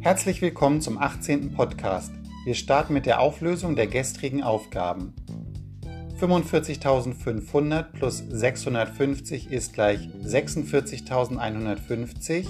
Herzlich 0.00 0.40
willkommen 0.42 0.80
zum 0.80 0.96
18. 0.96 1.54
Podcast. 1.54 2.12
Wir 2.44 2.54
starten 2.54 2.94
mit 2.94 3.04
der 3.04 3.20
Auflösung 3.20 3.74
der 3.74 3.88
gestrigen 3.88 4.44
Aufgaben. 4.44 5.12
45.500 6.20 7.82
plus 7.82 8.22
650 8.28 9.50
ist 9.50 9.72
gleich 9.72 10.08
46.150. 10.24 12.46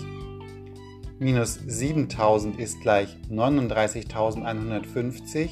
Minus 1.18 1.58
7.000 1.58 2.58
ist 2.58 2.82
gleich 2.82 3.16
39.150. 3.30 5.48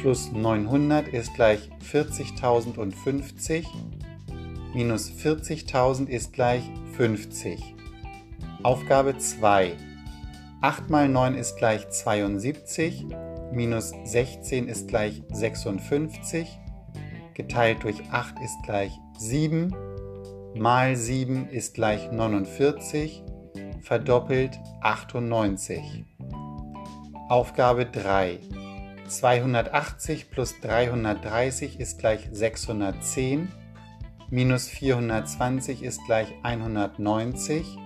Plus 0.00 0.32
900 0.32 1.06
ist 1.08 1.32
gleich 1.34 1.70
40.050. 1.92 3.66
Minus 4.74 5.10
40.000 5.10 6.08
ist 6.08 6.32
gleich 6.32 6.64
50. 6.96 7.76
Aufgabe 8.64 9.16
2. 9.16 9.76
8 10.62 10.90
mal 10.90 11.08
9 11.08 11.34
ist 11.34 11.56
gleich 11.56 11.88
72, 11.88 13.04
minus 13.52 13.92
16 14.04 14.68
ist 14.68 14.86
gleich 14.86 15.20
56, 15.32 16.56
geteilt 17.34 17.82
durch 17.82 18.00
8 18.12 18.36
ist 18.44 18.56
gleich 18.64 18.92
7, 19.18 19.74
mal 20.54 20.94
7 20.94 21.48
ist 21.48 21.74
gleich 21.74 22.12
49, 22.12 23.24
verdoppelt 23.80 24.56
98. 24.82 26.04
Aufgabe 27.28 27.84
3. 27.86 28.38
280 29.08 30.30
plus 30.30 30.60
330 30.60 31.80
ist 31.80 31.98
gleich 31.98 32.28
610, 32.30 33.48
minus 34.30 34.68
420 34.68 35.82
ist 35.82 36.00
gleich 36.06 36.32
190, 36.44 37.78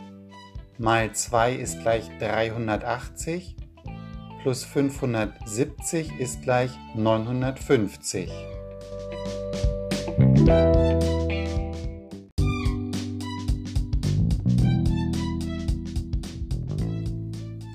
mal 0.79 1.13
2 1.13 1.55
ist 1.55 1.81
gleich 1.81 2.11
380, 2.19 3.57
plus 4.43 4.65
570 4.65 6.19
ist 6.19 6.43
gleich 6.43 6.71
950. 6.95 8.31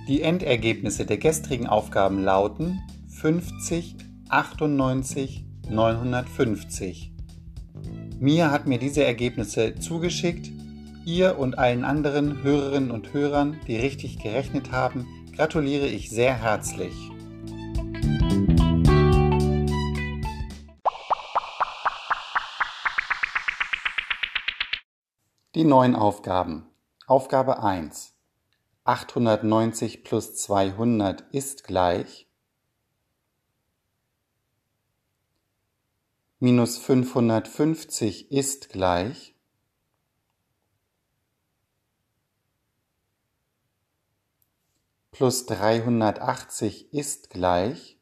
Die 0.08 0.22
Endergebnisse 0.22 1.06
der 1.06 1.18
gestrigen 1.18 1.68
Aufgaben 1.68 2.22
lauten 2.24 2.82
50, 3.08 3.96
98, 4.30 5.46
950. 5.70 7.14
Mia 8.20 8.52
hat 8.52 8.68
mir 8.68 8.78
diese 8.78 9.04
Ergebnisse 9.04 9.76
zugeschickt 9.76 10.52
Ihr 11.06 11.40
und 11.40 11.58
allen 11.58 11.84
anderen 11.84 12.44
Hörerinnen 12.44 12.92
und 12.92 13.12
Hörern, 13.14 13.60
die 13.68 13.76
richtig 13.76 14.20
gerechnet 14.20 14.72
haben, 14.72 15.08
gratuliere 15.36 15.88
ich 15.88 16.10
sehr 16.10 16.36
herzlich. 16.36 16.94
Die 25.56 25.64
neuen 25.64 25.96
Aufgaben. 25.96 26.68
Aufgabe 27.08 27.64
1. 27.64 28.14
890 28.84 30.04
plus 30.04 30.36
200 30.36 31.22
ist 31.32 31.64
gleich 31.64 32.28
minus 36.42 36.80
550 36.80 38.32
ist 38.32 38.70
gleich 38.70 39.36
plus 45.22 45.46
380 45.46 46.96
ist 46.96 47.30
gleich 47.30 48.00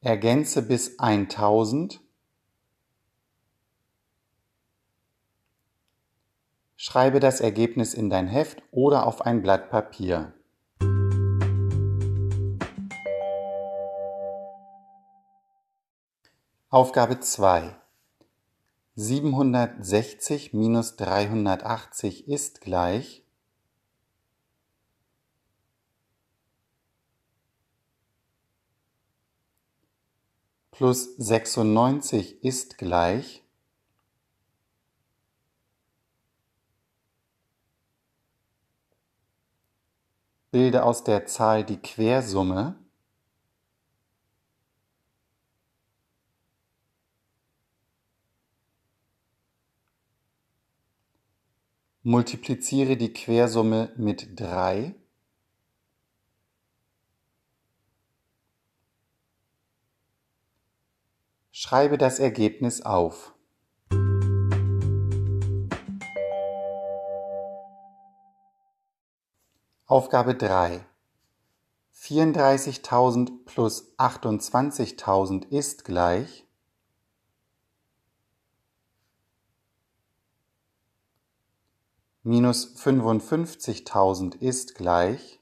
Ergänze 0.00 0.62
bis 0.62 0.98
1000 0.98 2.00
Schreibe 6.74 7.20
das 7.20 7.40
Ergebnis 7.40 7.94
in 7.94 8.10
dein 8.10 8.26
Heft 8.26 8.60
oder 8.72 9.06
auf 9.06 9.22
ein 9.22 9.40
Blatt 9.40 9.70
Papier. 9.70 10.32
Aufgabe 16.68 17.20
2 17.20 17.77
760 19.00 20.54
minus 20.54 20.96
380 20.96 22.26
ist 22.26 22.60
gleich 22.60 23.22
plus 30.72 31.14
96 31.16 32.42
ist 32.42 32.76
gleich 32.76 33.44
Bilde 40.50 40.82
aus 40.82 41.04
der 41.04 41.24
Zahl 41.26 41.62
die 41.62 41.80
Quersumme 41.80 42.74
Multipliziere 52.10 52.96
die 52.96 53.12
Quersumme 53.12 53.92
mit 53.98 54.40
3. 54.40 54.94
Schreibe 61.50 61.98
das 61.98 62.18
Ergebnis 62.18 62.80
auf. 62.80 63.34
Aufgabe 69.84 70.34
3. 70.34 70.86
34.000 71.94 73.44
plus 73.44 73.94
28.000 73.98 75.50
ist 75.50 75.84
gleich 75.84 76.47
minus 82.28 82.76
55.000 82.76 84.36
ist 84.42 84.74
gleich 84.74 85.40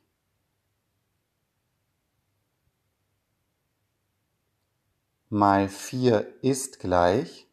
mal 5.29 5.69
4 5.69 6.45
ist 6.45 6.79
gleich 6.79 7.49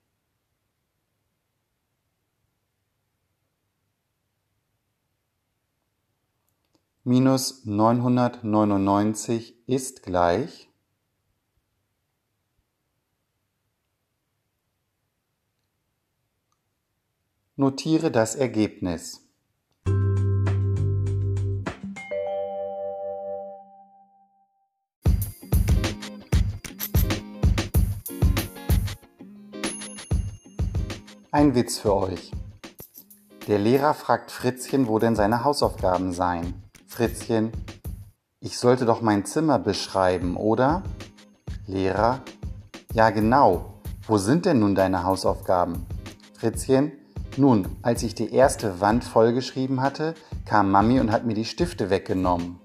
minus 7.03 7.65
999 7.65 9.67
ist 9.67 10.03
gleich 10.03 10.69
Notiere 17.55 18.09
das 18.09 18.33
Ergebnis. 18.33 19.22
Ein 31.35 31.55
Witz 31.55 31.79
für 31.79 31.95
euch. 31.95 32.29
Der 33.47 33.57
Lehrer 33.57 33.95
fragt 33.95 34.29
Fritzchen, 34.29 34.87
wo 34.87 34.99
denn 34.99 35.15
seine 35.15 35.43
Hausaufgaben 35.43 36.13
seien. 36.13 36.61
Fritzchen, 36.85 37.51
ich 38.39 38.59
sollte 38.59 38.85
doch 38.85 39.01
mein 39.01 39.25
Zimmer 39.25 39.57
beschreiben, 39.57 40.37
oder? 40.37 40.83
Lehrer, 41.65 42.21
ja 42.93 43.09
genau. 43.09 43.81
Wo 44.05 44.19
sind 44.19 44.45
denn 44.45 44.59
nun 44.59 44.75
deine 44.75 45.05
Hausaufgaben? 45.05 45.87
Fritzchen, 46.37 46.91
nun, 47.35 47.77
als 47.81 48.03
ich 48.03 48.13
die 48.13 48.31
erste 48.31 48.79
Wand 48.79 49.03
vollgeschrieben 49.03 49.81
hatte, 49.81 50.13
kam 50.45 50.69
Mami 50.69 50.99
und 50.99 51.11
hat 51.11 51.25
mir 51.25 51.33
die 51.33 51.45
Stifte 51.45 51.89
weggenommen. 51.89 52.59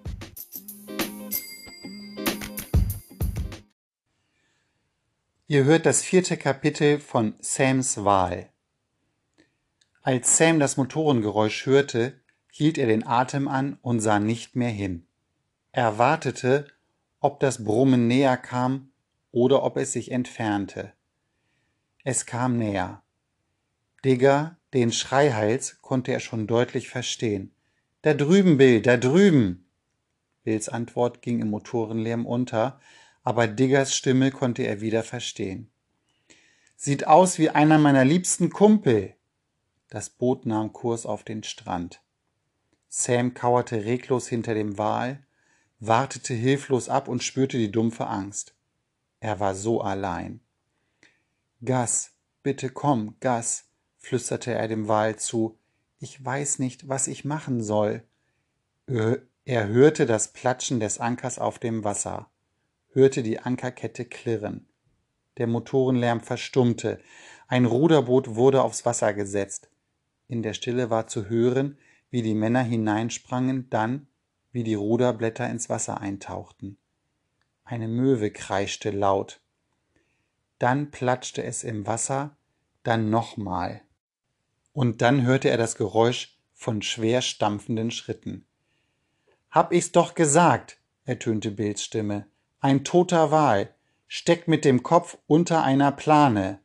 Ihr 5.47 5.65
hört 5.65 5.87
das 5.87 6.03
vierte 6.03 6.37
Kapitel 6.37 7.01
von 7.01 7.33
Sams 7.41 8.05
Wahl. 8.05 8.51
Als 10.09 10.39
Sam 10.39 10.59
das 10.59 10.79
Motorengeräusch 10.79 11.67
hörte, 11.67 12.19
hielt 12.51 12.79
er 12.79 12.87
den 12.87 13.07
Atem 13.07 13.47
an 13.47 13.77
und 13.83 14.01
sah 14.01 14.19
nicht 14.19 14.57
mehr 14.57 14.71
hin. 14.71 15.07
Er 15.71 15.99
wartete, 15.99 16.67
ob 17.21 17.41
das 17.41 17.63
Brummen 17.63 18.07
näher 18.09 18.39
kam 18.39 18.91
oder 19.33 19.63
ob 19.63 19.77
es 19.77 19.93
sich 19.93 20.11
entfernte. 20.11 20.95
Es 22.05 22.25
kam 22.25 22.57
näher. 22.57 23.03
Digger, 24.03 24.57
Den 24.73 24.93
Schreihals 24.93 25.83
konnte 25.83 26.13
er 26.13 26.21
schon 26.21 26.47
deutlich 26.47 26.89
verstehen. 26.89 27.55
Da 28.01 28.15
drüben, 28.15 28.57
Bill, 28.57 28.81
da 28.81 28.97
drüben! 28.97 29.69
Bills 30.43 30.71
Antwort 30.71 31.21
ging 31.21 31.43
im 31.43 31.51
Motorenlärm 31.51 32.25
unter, 32.25 32.81
aber 33.25 33.47
Diggers 33.47 33.95
Stimme 33.95 34.31
konnte 34.31 34.63
er 34.63 34.81
wieder 34.81 35.03
verstehen. 35.03 35.71
Sieht 36.77 37.07
aus 37.07 37.39
wie 37.39 37.51
einer 37.51 37.77
meiner 37.77 38.07
liebsten 38.07 38.49
Kumpel. 38.49 39.18
Das 39.91 40.11
Boot 40.11 40.45
nahm 40.45 40.73
Kurs 40.73 41.07
auf 41.07 41.25
den 41.25 41.43
Strand. 41.43 42.03
Sam 42.89 43.35
kauerte 43.35 43.85
reglos 43.85 44.29
hinter 44.29 44.55
dem 44.55 44.77
Wal, 44.77 45.25
wartete 45.81 46.35
hilflos 46.35 46.89
ab 46.89 47.09
und 47.09 47.23
spürte 47.23 47.57
die 47.57 47.71
dumpfe 47.71 48.07
Angst. 48.07 48.55
Er 49.21 49.41
war 49.41 49.55
so 49.55 49.81
allein. 49.81 50.41
Gas, 51.65 52.13
bitte 52.43 52.71
komm, 52.71 53.17
Gas, 53.21 53.65
flüsterte 53.97 54.53
er 54.53 54.69
dem 54.69 54.89
Wal 54.89 55.17
zu. 55.17 55.59
Ich 55.99 56.25
weiß 56.25 56.59
nicht, 56.59 56.89
was 56.89 57.07
ich 57.09 57.25
machen 57.25 57.63
soll. 57.63 58.03
Er 58.87 59.69
hörte 59.69 60.07
das 60.07 60.29
Platschen 60.29 60.81
des 60.81 60.99
Ankers 60.99 61.39
auf 61.39 61.59
dem 61.59 61.83
Wasser, 61.85 62.31
hörte 62.93 63.23
die 63.23 63.41
Ankerkette 63.41 64.05
klirren. 64.05 64.69
Der 65.39 65.47
Motorenlärm 65.47 66.21
verstummte. 66.21 67.01
Ein 67.47 67.65
Ruderboot 67.65 68.35
wurde 68.35 68.63
aufs 68.63 68.85
Wasser 68.85 69.15
gesetzt. 69.15 69.71
In 70.29 70.43
der 70.43 70.53
Stille 70.53 70.91
war 70.91 71.07
zu 71.07 71.29
hören, 71.29 71.79
wie 72.11 72.23
die 72.23 72.35
Männer 72.35 72.63
hineinsprangen, 72.63 73.69
dann, 73.71 74.07
wie 74.53 74.63
die 74.63 74.75
Ruderblätter 74.75 75.49
ins 75.49 75.69
Wasser 75.69 76.01
eintauchten. 76.01 76.79
Eine 77.65 77.89
Möwe 77.89 78.31
kreischte 78.31 78.91
laut. 78.91 79.41
Dann 80.59 80.91
platschte 80.91 81.43
es 81.43 81.65
im 81.65 81.87
Wasser, 81.87 82.37
dann 82.83 83.11
nochmal. 83.11 83.83
Und 84.73 85.03
dann 85.03 85.25
hörte 85.25 85.51
er 85.51 85.57
das 85.57 85.77
Geräusch 85.77 86.39
von 86.55 86.83
schwer 86.83 87.23
stampfenden 87.23 87.91
Schritten. 87.91 88.47
Hab 89.51 89.73
ich's 89.73 89.93
doch 89.93 90.15
gesagt, 90.15 90.79
ertönte 91.05 91.51
Bills 91.51 91.83
Stimme. 91.83 92.27
Ein 92.61 92.85
toter 92.85 93.31
Wal 93.31 93.75
steckt 94.09 94.49
mit 94.49 94.65
dem 94.65 94.83
Kopf 94.83 95.19
unter 95.27 95.63
einer 95.63 95.93
Plane. 95.93 96.61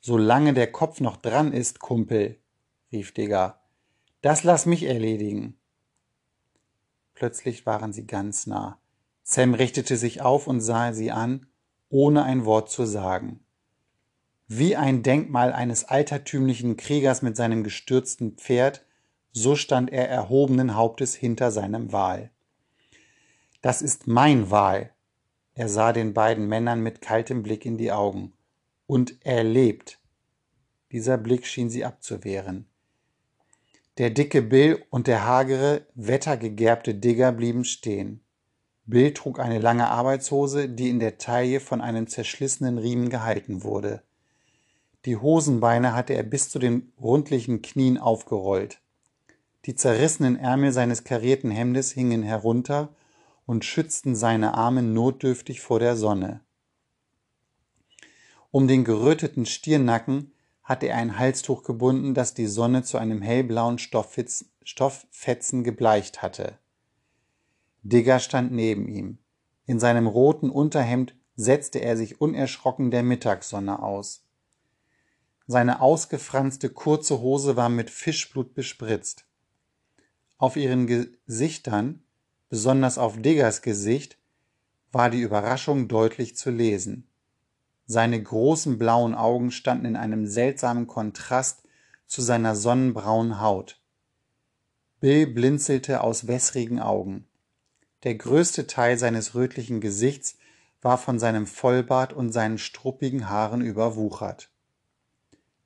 Solange 0.00 0.54
der 0.54 0.70
Kopf 0.70 1.00
noch 1.00 1.16
dran 1.16 1.52
ist, 1.52 1.80
Kumpel, 1.80 2.40
rief 2.92 3.12
Digger. 3.12 3.60
Das 4.22 4.44
lass 4.44 4.66
mich 4.66 4.84
erledigen. 4.84 5.56
Plötzlich 7.14 7.66
waren 7.66 7.92
sie 7.92 8.06
ganz 8.06 8.46
nah. 8.46 8.78
Sam 9.22 9.54
richtete 9.54 9.96
sich 9.96 10.22
auf 10.22 10.46
und 10.46 10.60
sah 10.60 10.92
sie 10.92 11.10
an, 11.10 11.46
ohne 11.88 12.24
ein 12.24 12.44
Wort 12.44 12.70
zu 12.70 12.84
sagen. 12.84 13.40
Wie 14.48 14.76
ein 14.76 15.02
Denkmal 15.02 15.52
eines 15.52 15.84
altertümlichen 15.84 16.76
Kriegers 16.76 17.22
mit 17.22 17.36
seinem 17.36 17.64
gestürzten 17.64 18.36
Pferd, 18.36 18.84
so 19.32 19.56
stand 19.56 19.90
er 19.90 20.08
erhobenen 20.08 20.76
Hauptes 20.76 21.14
hinter 21.14 21.50
seinem 21.50 21.92
Wal. 21.92 22.30
Das 23.60 23.82
ist 23.82 24.06
mein 24.06 24.50
Wal. 24.50 24.92
Er 25.54 25.68
sah 25.68 25.92
den 25.92 26.14
beiden 26.14 26.46
Männern 26.46 26.80
mit 26.80 27.00
kaltem 27.00 27.42
Blick 27.42 27.66
in 27.66 27.78
die 27.78 27.90
Augen. 27.90 28.32
Und 28.86 29.16
er 29.24 29.42
lebt. 29.42 29.98
Dieser 30.92 31.18
Blick 31.18 31.46
schien 31.46 31.70
sie 31.70 31.84
abzuwehren. 31.84 32.68
Der 33.98 34.10
dicke 34.10 34.42
Bill 34.42 34.84
und 34.90 35.06
der 35.06 35.24
hagere, 35.24 35.86
wettergegerbte 35.94 36.94
Digger 36.94 37.32
blieben 37.32 37.64
stehen. 37.64 38.20
Bill 38.84 39.14
trug 39.14 39.40
eine 39.40 39.58
lange 39.58 39.88
Arbeitshose, 39.88 40.68
die 40.68 40.90
in 40.90 41.00
der 41.00 41.16
Taille 41.16 41.60
von 41.60 41.80
einem 41.80 42.06
zerschlissenen 42.06 42.76
Riemen 42.76 43.08
gehalten 43.08 43.64
wurde. 43.64 44.02
Die 45.06 45.16
Hosenbeine 45.16 45.94
hatte 45.94 46.12
er 46.12 46.24
bis 46.24 46.50
zu 46.50 46.58
den 46.58 46.92
rundlichen 47.00 47.62
Knien 47.62 47.96
aufgerollt. 47.96 48.80
Die 49.64 49.74
zerrissenen 49.74 50.36
Ärmel 50.36 50.72
seines 50.72 51.04
karierten 51.04 51.50
Hemdes 51.50 51.90
hingen 51.90 52.22
herunter 52.22 52.94
und 53.46 53.64
schützten 53.64 54.14
seine 54.14 54.54
Arme 54.54 54.82
notdürftig 54.82 55.60
vor 55.60 55.78
der 55.80 55.96
Sonne. 55.96 56.40
Um 58.50 58.68
den 58.68 58.84
geröteten 58.84 59.46
Stirnnacken 59.46 60.32
hatte 60.66 60.88
er 60.88 60.96
ein 60.96 61.16
Halstuch 61.16 61.62
gebunden, 61.62 62.12
das 62.12 62.34
die 62.34 62.48
Sonne 62.48 62.82
zu 62.82 62.98
einem 62.98 63.22
hellblauen 63.22 63.78
Stofffetzen 63.78 65.62
gebleicht 65.62 66.22
hatte. 66.22 66.58
Digger 67.84 68.18
stand 68.18 68.50
neben 68.50 68.88
ihm. 68.88 69.18
In 69.66 69.78
seinem 69.78 70.08
roten 70.08 70.50
Unterhemd 70.50 71.14
setzte 71.36 71.78
er 71.78 71.96
sich 71.96 72.20
unerschrocken 72.20 72.90
der 72.90 73.04
Mittagssonne 73.04 73.80
aus. 73.80 74.24
Seine 75.46 75.80
ausgefranste 75.80 76.68
kurze 76.70 77.20
Hose 77.20 77.54
war 77.54 77.68
mit 77.68 77.88
Fischblut 77.88 78.52
bespritzt. 78.54 79.24
Auf 80.36 80.56
ihren 80.56 80.88
Gesichtern, 80.88 82.02
besonders 82.48 82.98
auf 82.98 83.16
Diggers 83.22 83.62
Gesicht, 83.62 84.18
war 84.90 85.10
die 85.10 85.20
Überraschung 85.20 85.86
deutlich 85.86 86.36
zu 86.36 86.50
lesen. 86.50 87.06
Seine 87.86 88.20
großen 88.20 88.78
blauen 88.78 89.14
Augen 89.14 89.50
standen 89.50 89.86
in 89.86 89.96
einem 89.96 90.26
seltsamen 90.26 90.86
Kontrast 90.86 91.62
zu 92.06 92.20
seiner 92.20 92.56
sonnenbraunen 92.56 93.40
Haut. 93.40 93.80
Bill 95.00 95.26
blinzelte 95.26 96.02
aus 96.02 96.26
wässrigen 96.26 96.80
Augen. 96.80 97.28
Der 98.02 98.14
größte 98.14 98.66
Teil 98.66 98.98
seines 98.98 99.34
rötlichen 99.34 99.80
Gesichts 99.80 100.36
war 100.82 100.98
von 100.98 101.18
seinem 101.18 101.46
Vollbart 101.46 102.12
und 102.12 102.32
seinen 102.32 102.58
struppigen 102.58 103.28
Haaren 103.28 103.60
überwuchert. 103.60 104.50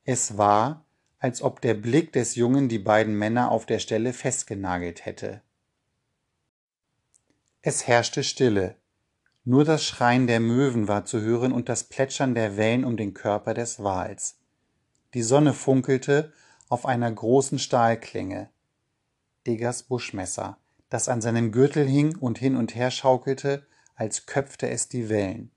Es 0.04 0.36
war, 0.38 0.84
als 1.18 1.42
ob 1.42 1.60
der 1.60 1.74
Blick 1.74 2.12
des 2.12 2.34
Jungen 2.34 2.68
die 2.68 2.78
beiden 2.78 3.14
Männer 3.14 3.50
auf 3.50 3.66
der 3.66 3.78
Stelle 3.78 4.12
festgenagelt 4.12 5.04
hätte. 5.04 5.42
Es 7.62 7.86
herrschte 7.86 8.24
Stille. 8.24 8.76
Nur 9.44 9.64
das 9.64 9.84
Schreien 9.84 10.26
der 10.26 10.38
Möwen 10.38 10.86
war 10.86 11.06
zu 11.06 11.20
hören 11.20 11.52
und 11.52 11.68
das 11.68 11.84
Plätschern 11.84 12.34
der 12.34 12.56
Wellen 12.58 12.84
um 12.84 12.96
den 12.96 13.14
Körper 13.14 13.54
des 13.54 13.82
Wals. 13.82 14.36
Die 15.14 15.22
Sonne 15.22 15.54
funkelte 15.54 16.32
auf 16.68 16.84
einer 16.84 17.10
großen 17.10 17.58
Stahlklinge. 17.58 18.50
Diggers 19.46 19.84
Buschmesser, 19.84 20.58
das 20.90 21.08
an 21.08 21.22
seinem 21.22 21.52
Gürtel 21.52 21.86
hing 21.86 22.16
und 22.16 22.38
hin 22.38 22.54
und 22.54 22.74
her 22.74 22.90
schaukelte, 22.90 23.66
als 23.94 24.26
köpfte 24.26 24.68
es 24.68 24.88
die 24.88 25.08
Wellen. 25.08 25.50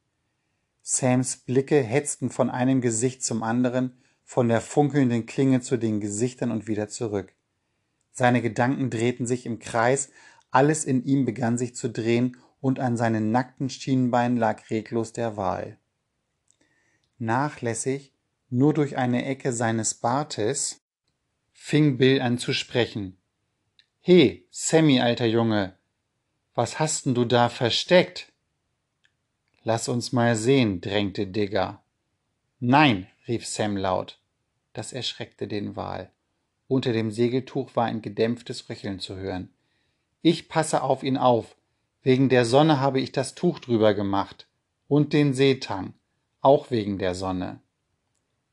Sams 0.81 1.37
Blicke 1.37 1.81
hetzten 1.81 2.29
von 2.29 2.49
einem 2.49 2.79
Gesicht 2.79 3.23
zum 3.23 3.43
anderen, 3.43 4.01
von 4.23 4.47
der 4.47 4.61
funkelnden 4.61 5.25
Klinge 5.25 5.59
zu 5.59 5.77
den 5.77 5.99
Gesichtern 5.99 6.51
und 6.51 6.67
wieder 6.67 6.87
zurück. 6.87 7.33
Seine 8.11 8.41
Gedanken 8.41 8.89
drehten 8.89 9.27
sich 9.27 9.45
im 9.45 9.59
Kreis, 9.59 10.09
alles 10.51 10.85
in 10.85 11.03
ihm 11.03 11.25
begann 11.25 11.57
sich 11.57 11.75
zu 11.75 11.89
drehen 11.89 12.37
und 12.63 12.79
an 12.79 12.95
seinen 12.95 13.29
nackten 13.31 13.69
Schienenbeinen 13.69 14.37
lag 14.37 14.69
reglos 14.69 15.11
der 15.11 15.35
Wal. 15.35 15.77
Nachlässig, 17.17 18.13
nur 18.49 18.73
durch 18.73 18.95
eine 18.95 19.25
Ecke 19.25 19.51
seines 19.51 19.95
Bartes, 19.95 20.79
fing 21.51 21.97
Bill 21.97 22.21
an 22.21 22.37
zu 22.37 22.53
sprechen. 22.53 23.17
He, 23.99 24.47
Sammy, 24.49 25.01
alter 25.01 25.25
Junge, 25.25 25.77
was 26.55 26.79
hast 26.79 27.05
denn 27.05 27.15
du 27.15 27.25
da 27.25 27.49
versteckt? 27.49 28.31
Lass 29.63 29.89
uns 29.89 30.13
mal 30.13 30.37
sehen, 30.37 30.79
drängte 30.79 31.27
Digger. 31.27 31.83
Nein, 32.61 33.07
rief 33.27 33.45
Sam 33.45 33.75
laut. 33.75 34.21
Das 34.71 34.93
erschreckte 34.93 35.49
den 35.49 35.75
Wal. 35.75 36.11
Unter 36.69 36.93
dem 36.93 37.11
Segeltuch 37.11 37.75
war 37.75 37.87
ein 37.87 38.01
gedämpftes 38.01 38.69
Röcheln 38.69 39.01
zu 39.01 39.17
hören. 39.17 39.53
Ich 40.21 40.47
passe 40.47 40.81
auf 40.81 41.03
ihn 41.03 41.17
auf, 41.17 41.57
Wegen 42.03 42.27
der 42.27 42.43
Sonne 42.43 42.81
habe 42.81 42.99
ich 42.99 43.13
das 43.13 43.33
Tuch 43.33 43.59
drüber 43.59 43.93
gemacht 43.93 44.49
und 44.89 45.13
den 45.13 45.33
Seetang, 45.33 45.93
auch 46.41 46.69
wegen 46.69 46.99
der 46.99 47.15
Sonne. 47.15 47.61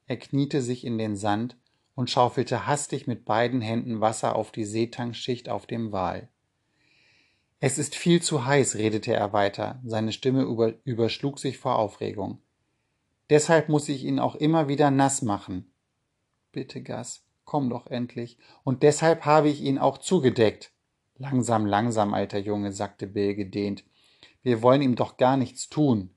Er 0.06 0.18
kniete 0.18 0.62
sich 0.62 0.84
in 0.84 0.98
den 0.98 1.16
Sand 1.16 1.56
und 1.96 2.10
schaufelte 2.10 2.68
hastig 2.68 3.08
mit 3.08 3.24
beiden 3.24 3.60
Händen 3.60 4.00
Wasser 4.00 4.36
auf 4.36 4.52
die 4.52 4.64
Seetangschicht 4.64 5.48
auf 5.48 5.66
dem 5.66 5.90
Wal. 5.90 6.28
Es 7.58 7.76
ist 7.76 7.96
viel 7.96 8.22
zu 8.22 8.46
heiß, 8.46 8.76
redete 8.76 9.12
er 9.12 9.32
weiter, 9.32 9.80
seine 9.84 10.12
Stimme 10.12 10.42
über, 10.42 10.74
überschlug 10.84 11.40
sich 11.40 11.58
vor 11.58 11.76
Aufregung. 11.76 12.38
Deshalb 13.30 13.68
muss 13.68 13.88
ich 13.88 14.04
ihn 14.04 14.20
auch 14.20 14.36
immer 14.36 14.68
wieder 14.68 14.92
nass 14.92 15.22
machen. 15.22 15.72
Bitte, 16.52 16.82
Gas, 16.82 17.24
komm 17.44 17.68
doch 17.68 17.88
endlich. 17.88 18.38
Und 18.62 18.84
deshalb 18.84 19.24
habe 19.24 19.48
ich 19.48 19.60
ihn 19.60 19.78
auch 19.78 19.98
zugedeckt. 19.98 20.72
Langsam, 21.20 21.66
langsam, 21.66 22.14
alter 22.14 22.38
Junge, 22.38 22.72
sagte 22.72 23.06
Bill 23.06 23.34
gedehnt. 23.34 23.84
Wir 24.42 24.62
wollen 24.62 24.80
ihm 24.80 24.94
doch 24.94 25.18
gar 25.18 25.36
nichts 25.36 25.68
tun. 25.68 26.08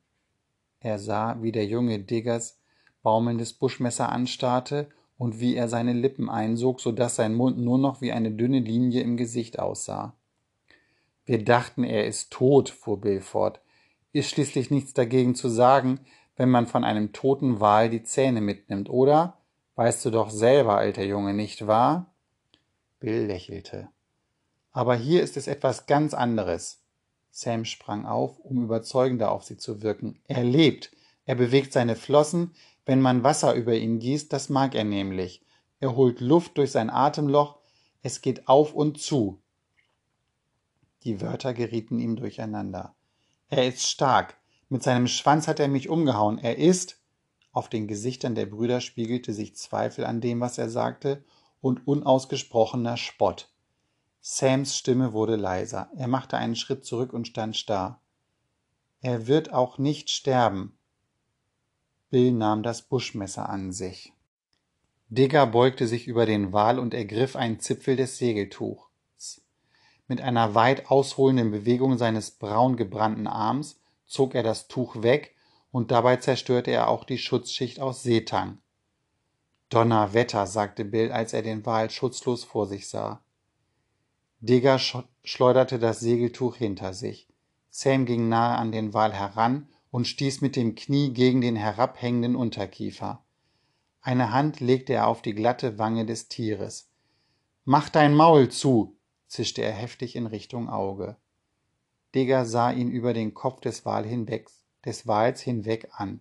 Er 0.79 0.98
sah, 0.98 1.41
wie 1.41 1.51
der 1.51 1.65
Junge 1.65 2.00
Diggers 2.00 2.57
baumelndes 3.01 3.51
Buschmesser 3.51 4.10
anstarrte 4.10 4.88
und 5.17 5.41
wie 5.41 5.57
er 5.57 5.67
seine 5.67 5.91
Lippen 5.91 6.29
einsog, 6.29 6.79
so 6.79 6.93
dass 6.93 7.17
sein 7.17 7.36
Mund 7.36 7.57
nur 7.57 7.77
noch 7.77 8.00
wie 8.00 8.13
eine 8.13 8.31
dünne 8.31 8.60
Linie 8.60 9.01
im 9.01 9.17
Gesicht 9.17 9.60
aussah. 9.60 10.15
Wir 11.25 11.43
dachten, 11.43 11.83
er 11.83 12.07
ist 12.07 12.31
tot, 12.31 12.69
fuhr 12.69 13.01
Bill 13.01 13.19
fort. 13.19 13.60
Ist 14.13 14.29
schließlich 14.29 14.72
nichts 14.72 14.93
dagegen 14.93 15.36
zu 15.36 15.50
sagen, 15.50 16.00
wenn 16.38 16.50
man 16.50 16.65
von 16.65 16.86
einem 16.86 17.12
toten 17.12 17.60
Wal 17.60 17.89
die 17.89 18.03
Zähne 18.03 18.39
mitnimmt, 18.39 18.89
oder? 18.89 19.38
Weißt 19.75 20.05
du 20.05 20.12
doch 20.12 20.29
selber, 20.29 20.77
alter 20.77 21.03
Junge, 21.03 21.33
nicht 21.33 21.67
wahr? 21.67 22.15
Bill 23.01 23.25
lächelte. 23.25 23.89
Aber 24.74 24.96
hier 24.96 25.24
ist 25.24 25.38
es 25.38 25.48
etwas 25.48 25.86
ganz 25.86 26.13
anderes. 26.13 26.82
Sam 27.30 27.65
sprang 27.65 28.06
auf, 28.06 28.39
um 28.39 28.63
überzeugender 28.63 29.32
auf 29.32 29.44
sie 29.44 29.58
zu 29.58 29.82
wirken. 29.82 30.20
Er 30.27 30.44
lebt. 30.44 30.92
Er 31.25 31.36
bewegt 31.36 31.72
seine 31.74 31.96
Flossen, 31.96 32.53
wenn 32.86 33.00
man 33.00 33.24
Wasser 33.24 33.53
über 33.53 33.75
ihn 33.75 34.00
gießt, 34.00 34.34
das 34.34 34.50
mag 34.50 34.75
er 34.75 34.84
nämlich. 34.84 35.46
Er 35.80 35.96
holt 35.96 36.20
Luft 36.20 36.58
durch 36.58 36.72
sein 36.72 36.89
Atemloch, 36.89 37.60
es 38.01 38.22
geht 38.22 38.48
auf 38.50 38.74
und 38.74 39.00
zu. 39.00 39.42
Die 41.03 41.22
Wörter 41.22 41.53
gerieten 41.53 42.00
ihm 42.00 42.15
durcheinander. 42.15 42.96
Er 43.50 43.68
ist 43.68 43.88
stark. 43.88 44.38
Mit 44.68 44.84
seinem 44.84 45.08
Schwanz 45.08 45.48
hat 45.48 45.60
er 45.60 45.68
mich 45.68 45.88
umgehauen. 45.88 46.39
Er 46.39 46.58
ist. 46.58 47.00
Auf 47.51 47.70
den 47.70 47.88
Gesichtern 47.88 48.36
der 48.36 48.48
Brüder 48.48 48.82
spiegelte 48.82 49.32
sich 49.32 49.56
Zweifel 49.56 50.06
an 50.06 50.20
dem, 50.22 50.42
was 50.42 50.58
er 50.58 50.70
sagte, 50.70 51.24
und 51.62 51.88
unausgesprochener 51.88 52.98
Spott. 52.98 53.52
Sams 54.25 54.77
Stimme 54.77 55.12
wurde 55.12 55.36
leiser. 55.36 55.89
Er 55.98 56.08
machte 56.08 56.38
einen 56.38 56.56
Schritt 56.56 56.86
zurück 56.86 57.12
und 57.12 57.27
stand 57.27 57.58
starr. 57.58 58.00
Er 59.01 59.27
wird 59.27 59.51
auch 59.51 59.77
nicht 59.77 60.10
sterben. 60.10 60.77
Bill 62.10 62.32
nahm 62.32 62.63
das 62.63 62.84
Buschmesser 62.84 63.50
an 63.50 63.74
sich. 63.74 64.13
Digger 65.10 65.46
beugte 65.46 65.88
sich 65.88 66.08
über 66.08 66.25
den 66.25 66.53
Wal 66.53 66.80
und 66.80 66.94
ergriff 66.94 67.36
einen 67.36 67.60
Zipfel 67.60 67.98
des 67.98 68.18
Segeltuchs. 68.18 69.42
Mit 70.08 70.22
einer 70.22 70.56
weit 70.56 70.89
ausholenden 70.89 71.51
Bewegung 71.51 71.98
seines 71.98 72.32
braun 72.32 72.77
gebrannten 72.77 73.27
Arms 73.27 73.82
zog 74.06 74.36
er 74.36 74.44
das 74.44 74.70
Tuch 74.70 75.03
weg 75.03 75.36
und 75.70 75.92
dabei 75.92 76.15
zerstörte 76.15 76.72
er 76.72 76.88
auch 76.88 77.03
die 77.03 77.18
Schutzschicht 77.18 77.82
aus 77.82 78.03
Seetang. 78.03 78.60
Donnerwetter, 79.68 80.48
sagte 80.48 80.86
Bill, 80.86 81.12
als 81.12 81.34
er 81.34 81.42
den 81.42 81.65
Wal 81.65 81.89
schutzlos 81.89 82.46
vor 82.46 82.68
sich 82.68 82.88
sah. 82.88 83.23
Digger 84.43 84.77
schleuderte 84.77 85.79
das 85.79 86.01
Segeltuch 86.01 86.57
hinter 86.57 86.93
sich. 86.93 87.29
Sam 87.69 88.05
ging 88.05 88.27
nahe 88.27 88.57
an 88.57 88.73
den 88.73 88.93
Wal 88.93 89.13
heran 89.13 89.69
und 89.89 90.05
stieß 90.05 90.41
mit 90.41 90.57
dem 90.57 90.75
Knie 90.75 91.13
gegen 91.13 91.39
den 91.39 91.55
herabhängenden 91.55 92.35
Unterkiefer. 92.35 93.23
Eine 94.01 94.33
Hand 94.33 94.59
legte 94.59 94.91
er 94.91 95.07
auf 95.07 95.21
die 95.21 95.33
glatte 95.33 95.79
Wange 95.79 96.05
des 96.05 96.27
Tieres. 96.27 96.89
Mach 97.63 97.88
dein 97.88 98.13
Maul 98.13 98.50
zu, 98.50 98.97
zischte 99.27 99.62
er 99.62 99.71
heftig 99.71 100.17
in 100.17 100.27
Richtung 100.27 100.67
Auge. 100.67 101.15
Digger 102.13 102.45
sah 102.45 102.69
ihn 102.69 102.91
über 102.91 103.13
den 103.13 103.33
Kopf 103.33 103.62
des, 103.62 103.85
Wal 103.85 104.05
hinweg, 104.05 104.50
des 104.83 105.07
Wals 105.07 105.39
hinweg 105.39 105.88
an. 105.93 106.19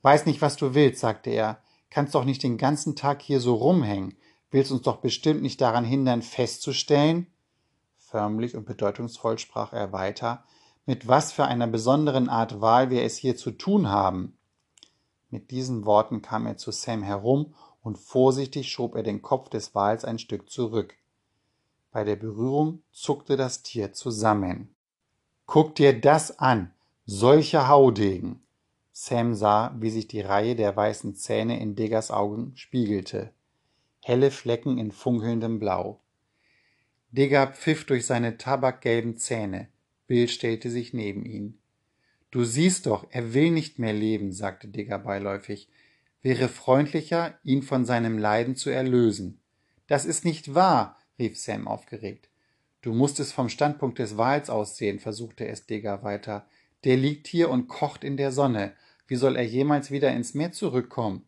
Weiß 0.00 0.24
nicht, 0.24 0.40
was 0.40 0.56
du 0.56 0.72
willst, 0.72 1.00
sagte 1.00 1.28
er. 1.28 1.62
Kannst 1.90 2.14
doch 2.14 2.24
nicht 2.24 2.42
den 2.42 2.56
ganzen 2.56 2.96
Tag 2.96 3.20
hier 3.20 3.40
so 3.40 3.56
rumhängen. 3.56 4.16
Willst 4.56 4.72
uns 4.72 4.80
doch 4.80 4.96
bestimmt 4.96 5.42
nicht 5.42 5.60
daran 5.60 5.84
hindern, 5.84 6.22
festzustellen? 6.22 7.26
Förmlich 7.98 8.56
und 8.56 8.64
bedeutungsvoll 8.64 9.38
sprach 9.38 9.74
er 9.74 9.92
weiter, 9.92 10.44
mit 10.86 11.06
was 11.06 11.30
für 11.30 11.44
einer 11.44 11.66
besonderen 11.66 12.30
Art 12.30 12.62
Wahl 12.62 12.88
wir 12.88 13.02
es 13.02 13.18
hier 13.18 13.36
zu 13.36 13.50
tun 13.50 13.90
haben. 13.90 14.38
Mit 15.28 15.50
diesen 15.50 15.84
Worten 15.84 16.22
kam 16.22 16.46
er 16.46 16.56
zu 16.56 16.70
Sam 16.70 17.02
herum 17.02 17.52
und 17.82 17.98
vorsichtig 17.98 18.70
schob 18.72 18.94
er 18.94 19.02
den 19.02 19.20
Kopf 19.20 19.50
des 19.50 19.74
Wals 19.74 20.06
ein 20.06 20.18
Stück 20.18 20.48
zurück. 20.48 20.94
Bei 21.90 22.02
der 22.02 22.16
Berührung 22.16 22.82
zuckte 22.92 23.36
das 23.36 23.62
Tier 23.62 23.92
zusammen. 23.92 24.74
Guck 25.44 25.74
dir 25.74 26.00
das 26.00 26.38
an, 26.38 26.72
solche 27.04 27.68
Haudegen. 27.68 28.42
Sam 28.90 29.34
sah, 29.34 29.74
wie 29.78 29.90
sich 29.90 30.08
die 30.08 30.22
Reihe 30.22 30.56
der 30.56 30.74
weißen 30.74 31.14
Zähne 31.14 31.60
in 31.60 31.76
Diggers 31.76 32.10
Augen 32.10 32.52
spiegelte. 32.56 33.34
Helle 34.08 34.30
Flecken 34.30 34.78
in 34.78 34.92
funkelndem 34.92 35.58
Blau. 35.58 36.00
Digger 37.10 37.48
pfiff 37.48 37.86
durch 37.86 38.06
seine 38.06 38.38
tabakgelben 38.38 39.16
Zähne. 39.16 39.66
Bill 40.06 40.28
stellte 40.28 40.70
sich 40.70 40.94
neben 40.94 41.26
ihn. 41.26 41.58
Du 42.30 42.44
siehst 42.44 42.86
doch, 42.86 43.08
er 43.10 43.34
will 43.34 43.50
nicht 43.50 43.80
mehr 43.80 43.92
leben, 43.92 44.30
sagte 44.30 44.68
Digger 44.68 45.00
beiläufig. 45.00 45.68
Wäre 46.22 46.48
freundlicher, 46.48 47.36
ihn 47.42 47.62
von 47.62 47.84
seinem 47.84 48.16
Leiden 48.16 48.54
zu 48.54 48.70
erlösen. 48.70 49.40
Das 49.88 50.04
ist 50.04 50.24
nicht 50.24 50.54
wahr, 50.54 51.00
rief 51.18 51.36
Sam 51.36 51.66
aufgeregt. 51.66 52.28
Du 52.82 52.94
musst 52.94 53.18
es 53.18 53.32
vom 53.32 53.48
Standpunkt 53.48 53.98
des 53.98 54.16
Wals 54.16 54.50
aussehen, 54.50 55.00
versuchte 55.00 55.48
es 55.48 55.66
Digger 55.66 56.04
weiter. 56.04 56.46
Der 56.84 56.96
liegt 56.96 57.26
hier 57.26 57.50
und 57.50 57.66
kocht 57.66 58.04
in 58.04 58.16
der 58.16 58.30
Sonne. 58.30 58.72
Wie 59.08 59.16
soll 59.16 59.34
er 59.34 59.44
jemals 59.44 59.90
wieder 59.90 60.12
ins 60.12 60.32
Meer 60.32 60.52
zurückkommen? 60.52 61.26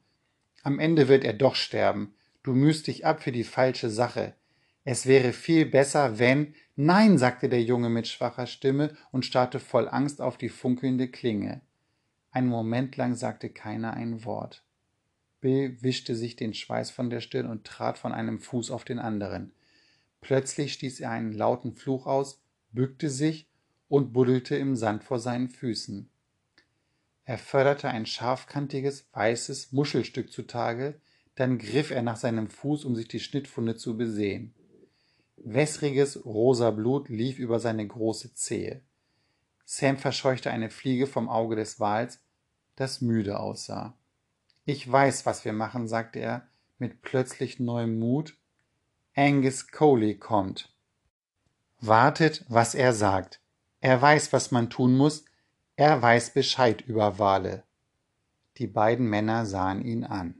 Am 0.62 0.78
Ende 0.78 1.08
wird 1.08 1.25
er 1.25 1.32
doch 1.32 1.56
sterben. 1.56 2.14
Du 2.48 2.54
mühst 2.54 2.86
dich 2.86 3.04
ab 3.04 3.22
für 3.22 3.30
die 3.30 3.44
falsche 3.44 3.90
Sache. 3.90 4.32
Es 4.82 5.04
wäre 5.04 5.34
viel 5.34 5.66
besser, 5.66 6.18
wenn. 6.18 6.54
Nein, 6.76 7.18
sagte 7.18 7.50
der 7.50 7.62
Junge 7.62 7.90
mit 7.90 8.08
schwacher 8.08 8.46
Stimme 8.46 8.96
und 9.12 9.26
starrte 9.26 9.60
voll 9.60 9.86
Angst 9.86 10.22
auf 10.22 10.38
die 10.38 10.48
funkelnde 10.48 11.08
Klinge. 11.08 11.60
Einen 12.30 12.48
Moment 12.48 12.96
lang 12.96 13.14
sagte 13.14 13.50
keiner 13.50 13.92
ein 13.92 14.24
Wort. 14.24 14.64
Bill 15.42 15.76
wischte 15.82 16.14
sich 16.14 16.36
den 16.36 16.54
Schweiß 16.54 16.90
von 16.90 17.10
der 17.10 17.20
Stirn 17.20 17.44
und 17.44 17.66
trat 17.66 17.98
von 17.98 18.12
einem 18.12 18.38
Fuß 18.38 18.70
auf 18.70 18.86
den 18.86 18.98
anderen. 18.98 19.52
Plötzlich 20.22 20.72
stieß 20.72 21.00
er 21.00 21.10
einen 21.10 21.34
lauten 21.34 21.74
Fluch 21.74 22.06
aus, 22.06 22.40
bückte 22.72 23.10
sich 23.10 23.46
und 23.88 24.14
buddelte 24.14 24.56
im 24.56 24.74
Sand 24.74 25.04
vor 25.04 25.18
seinen 25.18 25.50
Füßen. 25.50 26.08
Er 27.26 27.36
förderte 27.36 27.90
ein 27.90 28.06
scharfkantiges, 28.06 29.06
weißes 29.12 29.72
Muschelstück 29.72 30.32
zutage, 30.32 30.98
dann 31.38 31.59
griff 31.59 31.92
er 31.92 32.02
nach 32.02 32.16
seinem 32.16 32.49
Fuß, 32.49 32.85
um 32.85 32.97
sich 32.97 33.07
die 33.07 33.21
Schnittfunde 33.21 33.76
zu 33.76 33.97
besehen. 33.97 34.54
Wässriges, 35.37 36.25
rosa 36.25 36.73
Blut 36.73 37.09
lief 37.09 37.38
über 37.38 37.61
seine 37.61 37.87
große 37.87 38.35
Zehe. 38.35 38.83
Sam 39.64 39.99
verscheuchte 39.99 40.50
eine 40.50 40.68
Fliege 40.68 41.07
vom 41.07 41.28
Auge 41.28 41.54
des 41.54 41.78
Wals, 41.78 42.21
das 42.75 43.00
müde 43.00 43.38
aussah. 43.38 43.97
Ich 44.64 44.90
weiß, 44.90 45.26
was 45.26 45.45
wir 45.45 45.52
machen, 45.52 45.87
sagte 45.87 46.18
er 46.18 46.49
mit 46.78 47.02
plötzlich 47.02 47.61
neuem 47.61 48.00
Mut 48.00 48.37
Angus 49.14 49.68
Coley 49.68 50.16
kommt. 50.16 50.75
Wartet, 51.80 52.45
was 52.49 52.75
er 52.75 52.92
sagt. 52.92 53.40
Er 53.80 54.02
weiß, 54.02 54.33
was 54.33 54.50
man 54.50 54.71
tun 54.71 54.97
muss. 54.97 55.25
Er 55.76 56.02
weiß 56.02 56.35
Bescheid 56.35 56.80
über 56.80 57.21
Wale. 57.21 57.62
Die 58.57 58.66
beiden 58.66 59.07
Männer 59.07 59.47
sahen 59.47 59.85
ihn 59.85 60.02
an. 60.02 60.35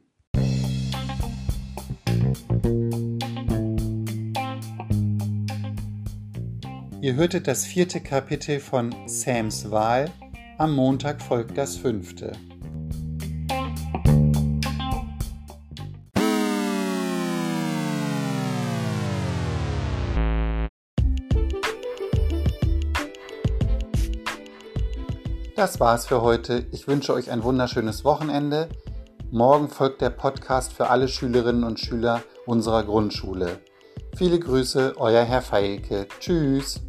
Ihr 7.08 7.14
hörtet 7.14 7.46
das 7.46 7.64
vierte 7.64 8.02
Kapitel 8.02 8.60
von 8.60 8.94
Sams 9.06 9.70
Wahl. 9.70 10.12
Am 10.58 10.74
Montag 10.74 11.22
folgt 11.22 11.56
das 11.56 11.74
fünfte. 11.74 12.32
Das 25.56 25.80
war's 25.80 26.04
für 26.04 26.20
heute. 26.20 26.66
Ich 26.72 26.86
wünsche 26.86 27.14
euch 27.14 27.30
ein 27.30 27.42
wunderschönes 27.42 28.04
Wochenende. 28.04 28.68
Morgen 29.30 29.70
folgt 29.70 30.02
der 30.02 30.10
Podcast 30.10 30.74
für 30.74 30.90
alle 30.90 31.08
Schülerinnen 31.08 31.64
und 31.64 31.80
Schüler 31.80 32.22
unserer 32.44 32.84
Grundschule. 32.84 33.60
Viele 34.14 34.38
Grüße, 34.38 34.92
euer 34.98 35.24
Herr 35.24 35.40
Feilke. 35.40 36.06
Tschüss. 36.20 36.82